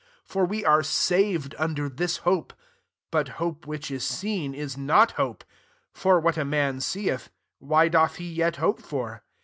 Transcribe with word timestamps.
24 0.29 0.33
For 0.33 0.45
we 0.49 0.65
are 0.65 0.81
saved 0.81 1.53
under 1.59 1.87
this 1.87 2.17
hope: 2.25 2.53
but 3.11 3.27
hope 3.37 3.67
which 3.67 3.91
is 3.91 4.03
seen, 4.03 4.55
is 4.55 4.75
not 4.75 5.11
hope: 5.11 5.43
for 5.93 6.19
what 6.19 6.37
a 6.37 6.43
man 6.43 6.79
seeth, 6.81 7.29
why 7.59 7.87
doth 7.87 8.15
he 8.15 8.27
yet 8.33 8.55
hope 8.55 8.81
for 8.81 9.21